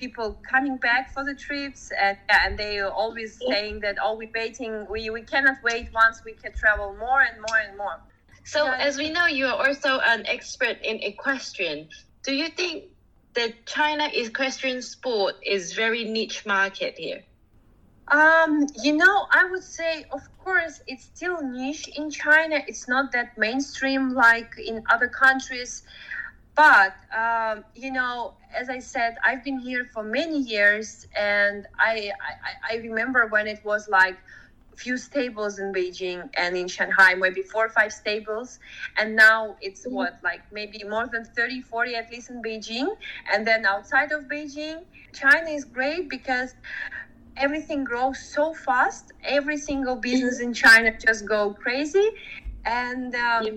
people 0.00 0.40
coming 0.50 0.78
back 0.78 1.12
for 1.12 1.22
the 1.24 1.34
trips 1.34 1.92
and, 2.00 2.16
and 2.30 2.58
they 2.58 2.80
always 2.80 3.38
saying 3.46 3.80
that 3.80 3.96
oh 4.02 4.16
we're 4.16 4.30
waiting 4.34 4.86
we, 4.90 5.10
we 5.10 5.20
cannot 5.20 5.56
wait 5.62 5.88
once 5.92 6.22
we 6.24 6.32
can 6.32 6.52
travel 6.54 6.96
more 6.98 7.20
and 7.20 7.36
more 7.36 7.58
and 7.58 7.76
more. 7.76 8.00
So 8.44 8.64
yeah. 8.64 8.78
as 8.80 8.96
we 8.96 9.10
know 9.10 9.26
you 9.26 9.46
are 9.46 9.66
also 9.66 10.00
an 10.00 10.24
expert 10.26 10.78
in 10.82 10.96
equestrian. 11.02 11.88
Do 12.22 12.34
you 12.34 12.48
think 12.48 12.84
the 13.34 13.52
china 13.66 14.08
equestrian 14.12 14.82
sport 14.82 15.36
is 15.44 15.74
very 15.74 16.04
niche 16.04 16.44
market 16.46 16.94
here 16.98 17.22
um, 18.10 18.66
you 18.82 18.96
know, 18.96 19.26
I 19.30 19.48
would 19.50 19.62
say, 19.62 20.04
of 20.10 20.22
course, 20.38 20.80
it's 20.86 21.04
still 21.04 21.40
niche 21.42 21.88
in 21.96 22.10
China. 22.10 22.60
It's 22.66 22.88
not 22.88 23.12
that 23.12 23.38
mainstream 23.38 24.14
like 24.14 24.52
in 24.58 24.82
other 24.90 25.08
countries. 25.08 25.82
But, 26.56 26.94
um, 27.16 27.64
you 27.74 27.92
know, 27.92 28.34
as 28.54 28.68
I 28.68 28.80
said, 28.80 29.16
I've 29.24 29.44
been 29.44 29.58
here 29.58 29.88
for 29.94 30.02
many 30.02 30.38
years, 30.38 31.06
and 31.16 31.66
I, 31.78 32.10
I, 32.20 32.74
I 32.74 32.76
remember 32.78 33.28
when 33.28 33.46
it 33.46 33.64
was 33.64 33.88
like 33.88 34.18
few 34.80 34.96
stables 34.96 35.58
in 35.58 35.72
Beijing 35.72 36.28
and 36.34 36.56
in 36.56 36.66
Shanghai, 36.66 37.14
maybe 37.14 37.42
four 37.42 37.66
or 37.66 37.68
five 37.68 37.92
stables. 37.92 38.58
And 38.98 39.14
now 39.14 39.56
it's 39.60 39.82
mm-hmm. 39.82 39.94
what, 39.94 40.18
like 40.24 40.42
maybe 40.52 40.82
more 40.84 41.06
than 41.06 41.24
30, 41.24 41.60
40 41.62 41.94
at 41.94 42.10
least 42.10 42.30
in 42.30 42.42
Beijing. 42.42 42.88
And 43.32 43.46
then 43.46 43.66
outside 43.66 44.10
of 44.12 44.24
Beijing, 44.24 44.84
China 45.12 45.50
is 45.50 45.64
great 45.64 46.08
because 46.08 46.54
everything 47.36 47.84
grows 47.84 48.18
so 48.20 48.54
fast. 48.54 49.12
Every 49.24 49.56
single 49.56 49.96
business 49.96 50.40
in 50.40 50.52
China 50.52 50.96
just 50.98 51.26
go 51.26 51.54
crazy, 51.54 52.08
and 52.64 53.14
um, 53.14 53.44
yeah. 53.44 53.52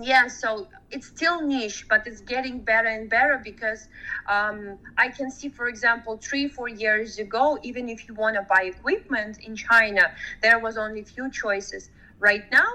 yeah. 0.00 0.28
so 0.28 0.68
it's 0.90 1.06
still 1.06 1.40
niche, 1.42 1.86
but 1.88 2.06
it's 2.06 2.20
getting 2.20 2.60
better 2.60 2.88
and 2.88 3.08
better 3.08 3.40
because 3.42 3.88
um, 4.28 4.78
I 4.98 5.08
can 5.08 5.30
see, 5.30 5.48
for 5.48 5.68
example, 5.68 6.18
three 6.22 6.48
four 6.48 6.68
years 6.68 7.18
ago, 7.18 7.58
even 7.62 7.88
if 7.88 8.08
you 8.08 8.14
want 8.14 8.36
to 8.36 8.42
buy 8.42 8.64
equipment 8.64 9.38
in 9.38 9.56
China, 9.56 10.10
there 10.42 10.58
was 10.58 10.76
only 10.76 11.02
few 11.02 11.30
choices. 11.30 11.90
Right 12.18 12.44
now, 12.52 12.70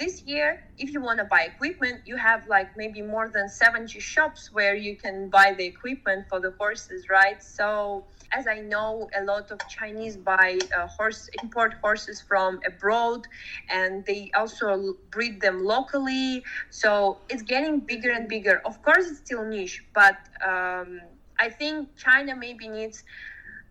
this 0.00 0.22
year, 0.22 0.64
if 0.78 0.92
you 0.94 1.00
want 1.02 1.18
to 1.18 1.24
buy 1.24 1.42
equipment, 1.42 2.00
you 2.06 2.16
have 2.16 2.48
like 2.48 2.74
maybe 2.74 3.02
more 3.02 3.28
than 3.28 3.48
70 3.48 4.00
shops 4.00 4.50
where 4.50 4.74
you 4.74 4.96
can 4.96 5.28
buy 5.28 5.54
the 5.56 5.66
equipment 5.66 6.26
for 6.30 6.40
the 6.40 6.52
horses, 6.58 7.10
right? 7.10 7.42
So 7.42 8.06
as 8.32 8.46
I 8.46 8.60
know, 8.60 9.10
a 9.20 9.22
lot 9.24 9.50
of 9.50 9.58
Chinese 9.68 10.16
buy 10.16 10.58
uh, 10.76 10.86
horse 10.86 11.28
import 11.42 11.74
horses 11.82 12.20
from 12.20 12.60
abroad, 12.66 13.26
and 13.68 14.04
they 14.06 14.30
also 14.34 14.96
breed 15.10 15.40
them 15.40 15.64
locally. 15.64 16.44
So 16.70 17.18
it's 17.28 17.42
getting 17.42 17.80
bigger 17.80 18.10
and 18.10 18.26
bigger. 18.26 18.62
Of 18.64 18.82
course, 18.82 19.06
it's 19.10 19.18
still 19.18 19.44
niche, 19.44 19.84
but 19.92 20.16
um, 20.46 21.00
I 21.38 21.50
think 21.50 21.94
China 21.96 22.34
maybe 22.34 22.68
needs 22.68 23.04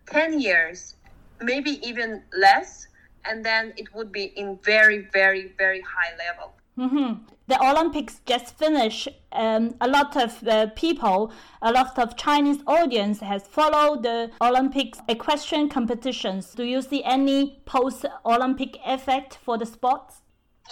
ten 0.06 0.40
years, 0.40 0.94
maybe 1.40 1.80
even 1.88 2.22
less, 2.38 2.86
and 3.24 3.44
then 3.44 3.72
it 3.76 3.94
would 3.94 4.12
be 4.12 4.24
in 4.36 4.58
very, 4.62 4.98
very, 5.12 5.52
very 5.58 5.80
high 5.80 6.12
level. 6.16 6.54
Mm-hmm. 6.78 7.24
The 7.48 7.60
Olympics 7.62 8.20
just 8.26 8.56
finished. 8.56 9.08
Um, 9.32 9.74
a 9.80 9.88
lot 9.88 10.16
of 10.16 10.46
uh, 10.46 10.68
people, 10.76 11.32
a 11.60 11.72
lot 11.72 11.98
of 11.98 12.16
Chinese 12.16 12.58
audience 12.66 13.20
has 13.20 13.46
followed 13.46 14.02
the 14.02 14.30
Olympics 14.40 15.00
equestrian 15.08 15.68
competitions. 15.68 16.54
Do 16.54 16.64
you 16.64 16.80
see 16.80 17.02
any 17.04 17.60
post-Olympic 17.66 18.78
effect 18.86 19.38
for 19.42 19.58
the 19.58 19.66
sports? 19.66 20.22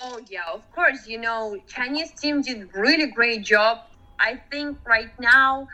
Oh 0.00 0.20
yeah, 0.30 0.44
of 0.52 0.70
course. 0.72 1.08
You 1.08 1.18
know, 1.18 1.58
Chinese 1.66 2.12
team 2.12 2.42
did 2.42 2.72
really 2.74 3.08
great 3.08 3.44
job. 3.44 3.80
I 4.20 4.40
think 4.50 4.78
right 4.86 5.10
now, 5.20 5.68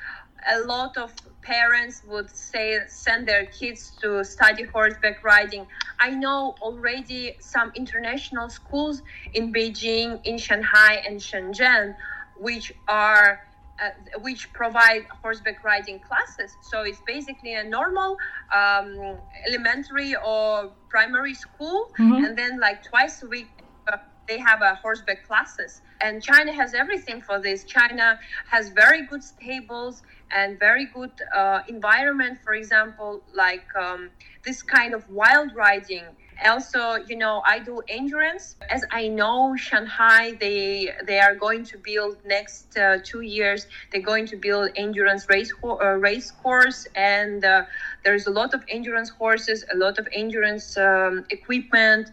a 0.51 0.61
lot 0.61 0.97
of 0.97 1.13
parents 1.43 2.03
would 2.07 2.31
say 2.31 2.81
send 2.89 3.29
their 3.29 3.47
kids 3.47 3.93
to 4.01 4.25
study 4.25 4.65
horseback 4.65 5.23
riding. 5.23 5.67
I 6.01 6.11
know 6.11 6.55
already 6.61 7.37
some 7.41 7.73
international 7.75 8.49
schools 8.49 9.03
in 9.35 9.53
Beijing, 9.53 10.21
in 10.25 10.39
Shanghai, 10.39 11.03
and 11.07 11.21
Shenzhen, 11.21 11.95
which 12.39 12.73
are 12.89 13.47
uh, 13.83 13.91
which 14.21 14.53
provide 14.53 15.05
horseback 15.23 15.65
riding 15.65 15.99
classes. 15.99 16.57
So 16.63 16.83
it's 16.83 17.03
basically 17.07 17.55
a 17.55 17.65
normal 17.65 18.17
um, 18.55 19.19
elementary 19.49 20.15
or 20.15 20.71
primary 20.89 21.35
school, 21.35 21.91
mm-hmm. 21.99 22.25
and 22.25 22.39
then 22.39 22.61
like 22.61 22.85
twice 22.85 23.23
a 23.23 23.27
week 23.27 23.49
uh, 23.93 23.97
they 24.29 24.39
have 24.39 24.63
a 24.63 24.75
horseback 24.77 25.27
classes. 25.27 25.83
And 26.01 26.23
China 26.23 26.53
has 26.53 26.75
everything 26.75 27.21
for 27.21 27.41
this. 27.41 27.65
China 27.65 28.19
has 28.49 28.69
very 28.71 29.07
good 29.07 29.23
stables 29.23 30.03
and 30.31 30.59
very 30.59 30.87
good 30.87 31.13
uh, 31.35 31.61
environment 31.69 32.39
for 32.43 32.55
example 32.55 33.23
like 33.35 33.67
um, 33.77 34.11
this 34.45 34.63
kind 34.63 34.95
of 34.95 35.09
wild 35.11 35.55
riding. 35.55 36.05
Also 36.45 36.97
you 37.09 37.17
know 37.17 37.43
i 37.47 37.59
do 37.59 37.81
endurance. 37.89 38.57
As 38.69 38.85
i 38.91 39.07
know 39.07 39.55
shanghai 39.57 40.37
they 40.41 40.91
they 41.07 41.21
are 41.21 41.35
going 41.35 41.63
to 41.65 41.79
build 41.79 42.17
next 42.25 42.77
uh, 42.77 42.99
two 43.05 43.21
years 43.21 43.69
they're 43.91 44.09
going 44.13 44.27
to 44.27 44.37
build 44.37 44.71
endurance 44.75 45.29
race 45.29 45.53
uh, 45.63 45.95
race 46.09 46.33
course 46.43 46.89
and 46.97 47.45
uh, 47.45 47.63
there's 48.05 48.27
a 48.27 48.31
lot 48.31 48.53
of 48.53 48.65
endurance 48.69 49.11
horses 49.11 49.65
a 49.73 49.77
lot 49.77 49.99
of 49.99 50.09
endurance 50.13 50.77
um, 50.77 51.25
equipment 51.31 52.11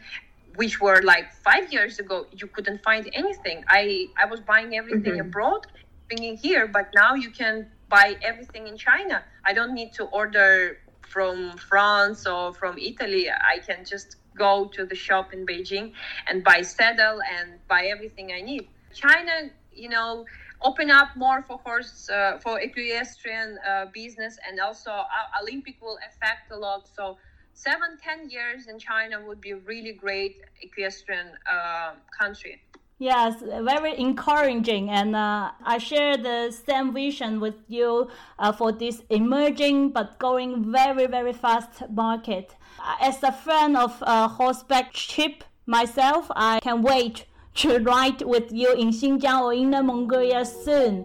which 0.56 0.82
were 0.82 1.02
like 1.02 1.32
five 1.34 1.72
years 1.72 2.00
ago 2.00 2.26
you 2.36 2.48
couldn't 2.48 2.84
find 2.84 3.10
anything. 3.14 3.64
I 3.68 4.08
i 4.18 4.26
was 4.26 4.40
buying 4.40 4.76
everything 4.76 5.14
mm-hmm. 5.14 5.30
abroad 5.30 5.68
bringing 6.08 6.36
here 6.38 6.68
but 6.68 6.90
now 6.94 7.16
you 7.16 7.32
can 7.32 7.68
buy 7.92 8.16
everything 8.24 8.68
in 8.72 8.78
China. 8.78 9.18
I 9.46 9.52
don't 9.54 9.74
need 9.74 9.92
to 10.00 10.06
order 10.06 10.78
from 11.14 11.36
France 11.70 12.26
or 12.26 12.54
from 12.54 12.78
Italy. 12.78 13.30
I 13.30 13.60
can 13.68 13.84
just 13.86 14.16
go 14.36 14.54
to 14.76 14.86
the 14.86 14.96
shop 14.96 15.34
in 15.34 15.46
Beijing 15.46 15.92
and 16.28 16.44
buy 16.44 16.62
saddle 16.62 17.20
and 17.38 17.48
buy 17.68 17.84
everything 17.94 18.32
I 18.32 18.42
need. 18.42 18.64
China, 18.94 19.34
you 19.74 19.90
know, 19.90 20.26
open 20.62 20.90
up 20.90 21.10
more 21.16 21.42
for 21.48 21.58
horse 21.58 22.10
uh, 22.10 22.38
for 22.44 22.60
equestrian 22.60 23.58
uh, 23.68 23.86
business, 23.94 24.38
and 24.48 24.60
also 24.60 24.92
uh, 24.92 25.42
Olympic 25.42 25.76
will 25.82 26.00
affect 26.10 26.52
a 26.52 26.58
lot. 26.58 26.88
So 26.96 27.18
seven, 27.54 27.98
ten 28.02 28.30
years 28.30 28.68
in 28.68 28.80
China 28.80 29.16
would 29.26 29.42
be 29.42 29.52
a 29.52 29.58
really 29.58 29.94
great 29.94 30.36
equestrian 30.62 31.28
uh, 31.52 31.94
country. 32.18 32.62
Yes, 33.02 33.42
very 33.42 33.98
encouraging, 33.98 34.92
and 34.92 35.16
uh, 35.16 35.50
I 35.66 35.80
share 35.80 36.18
the 36.18 36.52
same 36.52 36.94
vision 36.94 37.40
with 37.40 37.56
you 37.68 38.10
uh, 38.38 38.52
for 38.52 38.72
this 38.72 39.02
emerging 39.10 39.90
but 39.90 40.20
going 40.20 40.72
very 40.72 41.08
very 41.08 41.34
fast 41.34 41.82
market. 41.90 42.54
Uh, 42.80 42.98
as 43.02 43.24
a 43.24 43.32
fan 43.32 43.76
of 43.76 43.98
uh, 44.04 44.28
horseback 44.28 44.94
trip 44.94 45.44
myself, 45.66 46.30
I 46.36 46.60
can 46.60 46.84
wait 46.84 47.26
to 47.56 47.80
ride 47.80 48.22
with 48.22 48.52
you 48.52 48.72
in 48.74 48.92
Xinjiang 48.92 49.42
or 49.42 49.52
Inner 49.52 49.82
Mongolia 49.82 50.46
soon. 50.46 51.04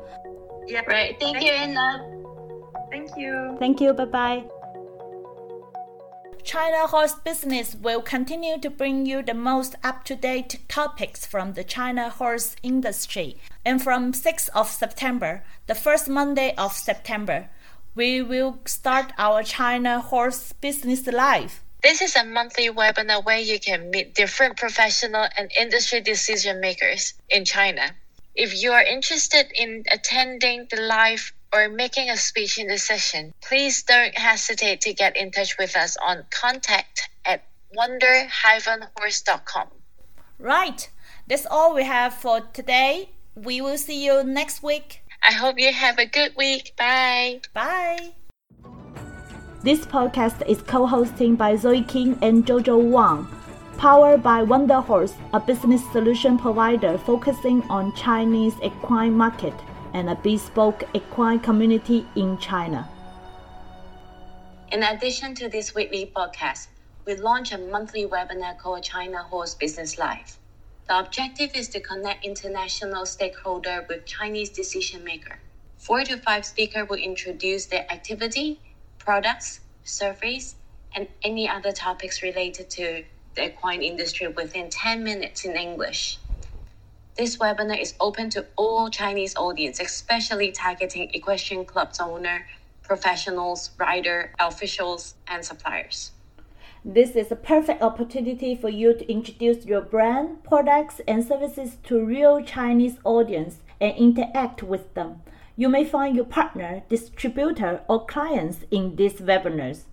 Yeah, 0.66 0.82
Right. 0.86 1.18
Thank, 1.18 1.40
you, 1.40 1.50
Anna. 1.50 2.04
Thank 2.90 3.16
you. 3.16 3.56
Thank 3.58 3.80
you. 3.80 3.94
Bye 3.94 4.04
bye. 4.04 4.44
China 6.46 6.86
Horse 6.86 7.16
Business 7.16 7.74
will 7.74 8.00
continue 8.00 8.56
to 8.60 8.70
bring 8.70 9.04
you 9.04 9.20
the 9.20 9.34
most 9.34 9.74
up 9.82 10.04
to 10.04 10.14
date 10.14 10.60
topics 10.68 11.26
from 11.26 11.54
the 11.54 11.64
China 11.64 12.08
horse 12.08 12.54
industry. 12.62 13.36
And 13.64 13.82
from 13.82 14.12
6th 14.12 14.48
of 14.54 14.68
September, 14.68 15.42
the 15.66 15.74
first 15.74 16.08
Monday 16.08 16.54
of 16.56 16.72
September, 16.72 17.48
we 17.96 18.22
will 18.22 18.60
start 18.64 19.12
our 19.18 19.42
China 19.42 19.98
Horse 19.98 20.52
Business 20.52 21.04
Live. 21.08 21.64
This 21.82 22.00
is 22.00 22.14
a 22.14 22.24
monthly 22.24 22.70
webinar 22.70 23.24
where 23.24 23.40
you 23.40 23.58
can 23.58 23.90
meet 23.90 24.14
different 24.14 24.56
professional 24.56 25.26
and 25.36 25.50
industry 25.58 26.00
decision 26.00 26.60
makers 26.60 27.14
in 27.28 27.44
China. 27.44 27.90
If 28.36 28.62
you 28.62 28.70
are 28.70 28.84
interested 28.84 29.46
in 29.52 29.82
attending 29.90 30.68
the 30.70 30.80
live 30.80 31.32
or 31.56 31.68
making 31.70 32.10
a 32.10 32.16
speech 32.18 32.58
in 32.58 32.68
the 32.68 32.76
session, 32.76 33.32
please 33.40 33.82
don't 33.82 34.14
hesitate 34.14 34.82
to 34.82 34.92
get 34.92 35.16
in 35.16 35.30
touch 35.30 35.56
with 35.58 35.74
us 35.74 35.96
on 36.06 36.24
contact 36.30 37.08
at 37.24 37.44
wonder-horse.com. 37.74 39.68
Right, 40.38 40.90
that's 41.26 41.46
all 41.46 41.74
we 41.74 41.84
have 41.84 42.12
for 42.12 42.40
today. 42.52 43.08
We 43.34 43.62
will 43.62 43.78
see 43.78 44.04
you 44.04 44.22
next 44.22 44.62
week. 44.62 45.02
I 45.22 45.32
hope 45.32 45.58
you 45.58 45.72
have 45.72 45.98
a 45.98 46.04
good 46.04 46.32
week. 46.36 46.72
Bye. 46.76 47.40
Bye. 47.54 48.12
This 49.62 49.86
podcast 49.86 50.46
is 50.46 50.60
co-hosted 50.62 51.38
by 51.38 51.56
Zoe 51.56 51.82
King 51.82 52.18
and 52.20 52.44
Jojo 52.46 52.78
Wang, 52.78 53.26
powered 53.78 54.22
by 54.22 54.42
Wonder 54.42 54.80
Horse, 54.80 55.14
a 55.32 55.40
business 55.40 55.82
solution 55.90 56.38
provider 56.38 56.98
focusing 56.98 57.62
on 57.62 57.94
Chinese 57.94 58.54
equine 58.62 59.14
market 59.14 59.54
and 59.96 60.10
a 60.10 60.14
bespoke 60.14 60.84
equine 60.92 61.40
community 61.40 62.04
in 62.14 62.36
China. 62.36 62.86
In 64.70 64.82
addition 64.82 65.34
to 65.36 65.48
this 65.48 65.74
weekly 65.74 66.12
podcast, 66.14 66.66
we 67.06 67.14
launch 67.14 67.50
a 67.50 67.56
monthly 67.56 68.04
webinar 68.04 68.58
called 68.58 68.82
China 68.82 69.22
Horse 69.22 69.54
Business 69.54 69.96
Live. 69.96 70.38
The 70.86 70.98
objective 70.98 71.52
is 71.54 71.68
to 71.70 71.80
connect 71.80 72.26
international 72.26 73.06
stakeholder 73.06 73.86
with 73.88 74.04
Chinese 74.04 74.50
decision 74.50 75.02
maker. 75.02 75.38
Four 75.78 76.04
to 76.04 76.18
five 76.18 76.44
speakers 76.44 76.88
will 76.90 76.98
introduce 76.98 77.64
their 77.66 77.90
activity, 77.90 78.60
products, 78.98 79.60
surveys, 79.82 80.56
and 80.94 81.08
any 81.24 81.48
other 81.48 81.72
topics 81.72 82.22
related 82.22 82.68
to 82.70 83.04
the 83.34 83.46
equine 83.46 83.82
industry 83.82 84.28
within 84.28 84.68
10 84.68 85.02
minutes 85.02 85.44
in 85.46 85.56
English. 85.56 86.18
This 87.16 87.38
webinar 87.38 87.80
is 87.80 87.94
open 87.98 88.28
to 88.30 88.44
all 88.56 88.90
Chinese 88.90 89.34
audience, 89.36 89.80
especially 89.80 90.52
targeting 90.52 91.08
equestrian 91.14 91.64
clubs 91.64 91.98
owner, 91.98 92.46
professionals, 92.82 93.70
rider, 93.78 94.32
officials, 94.38 95.14
and 95.26 95.42
suppliers. 95.42 96.12
This 96.84 97.16
is 97.16 97.32
a 97.32 97.36
perfect 97.36 97.80
opportunity 97.80 98.54
for 98.54 98.68
you 98.68 98.92
to 98.92 99.10
introduce 99.10 99.64
your 99.64 99.80
brand, 99.80 100.44
products, 100.44 101.00
and 101.08 101.24
services 101.24 101.78
to 101.84 102.04
real 102.04 102.42
Chinese 102.42 102.98
audience 103.02 103.60
and 103.80 103.96
interact 103.96 104.62
with 104.62 104.92
them. 104.92 105.22
You 105.56 105.70
may 105.70 105.86
find 105.86 106.14
your 106.14 106.26
partner, 106.26 106.82
distributor, 106.90 107.80
or 107.88 108.04
clients 108.04 108.58
in 108.70 108.94
these 108.96 109.14
webinars. 109.14 109.84